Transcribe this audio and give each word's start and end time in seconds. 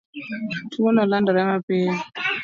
Tuwono 0.71 1.01
landore 1.11 1.41
mapiyo. 1.49 1.93